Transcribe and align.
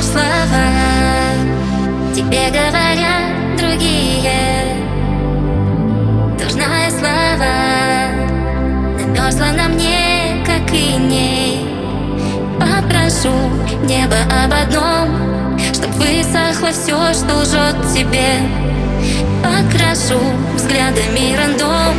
Ложь 0.00 0.12
слова 0.12 0.66
Тебе 2.14 2.48
говорят 2.48 3.56
другие. 3.58 4.76
Дурная 6.38 6.90
слава 6.90 7.52
Намерзла 8.98 9.52
на 9.52 9.68
мне, 9.68 10.42
как 10.46 10.72
и 10.72 10.96
ней. 10.96 11.66
Попрошу 12.58 13.34
небо 13.84 14.16
об 14.42 14.52
одном 14.54 15.58
Чтоб 15.74 15.90
высохло 15.96 16.70
все, 16.72 17.12
что 17.12 17.34
лжет 17.36 17.76
тебе. 17.94 18.38
Покрашу 19.42 20.18
взглядами 20.54 21.36
рандом 21.36 21.94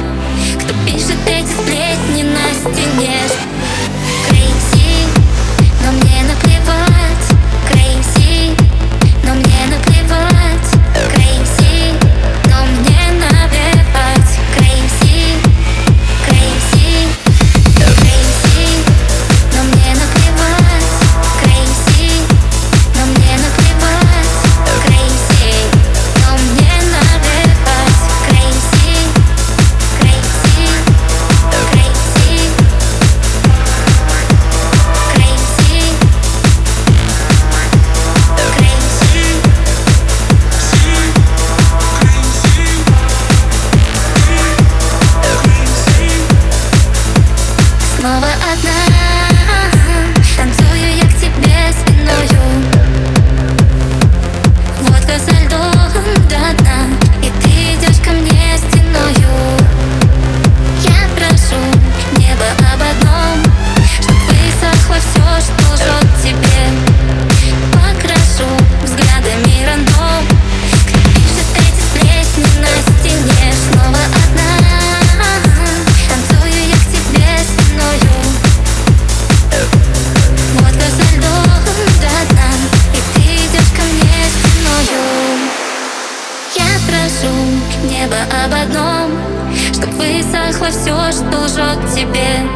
высохло 90.61 90.69
все, 90.69 91.11
что 91.11 91.39
лжет 91.39 91.79
тебе. 91.95 92.47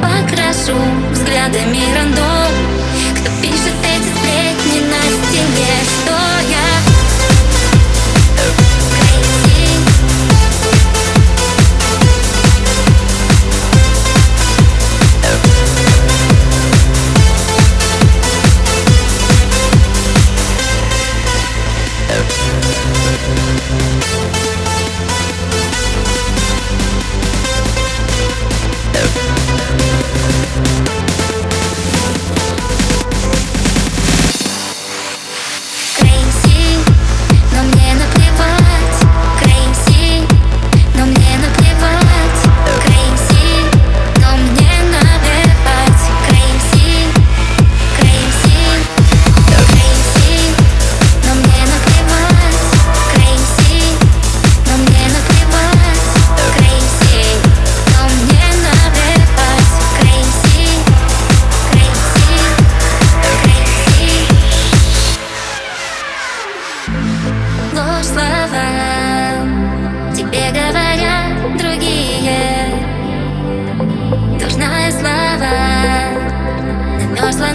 Покрашу 0.00 0.76
взглядами 1.10 1.80
рандом. 1.94 2.52
Кто 3.14 3.30
пишет 3.42 3.74
эти 3.82 4.08
сплетни 4.16 4.80
на 4.86 5.02
стене? 5.26 5.66
Что 5.84 6.12
я 6.50 6.68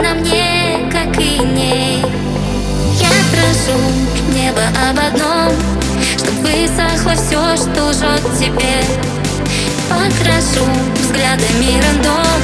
на 0.04 0.14
мне, 0.16 0.90
как 0.92 1.20
и 1.20 1.40
ней. 1.40 2.02
Я 3.00 3.10
прошу 3.32 3.78
небо 4.34 4.62
об 4.90 4.98
одном 5.00 5.52
Чтоб 6.18 6.34
высохло 6.42 7.14
все, 7.16 7.56
что 7.56 7.90
лжет 7.90 8.22
тебе. 8.40 8.84
Покрашу 9.90 10.66
взглядами 10.96 11.82
рандом 11.82 12.43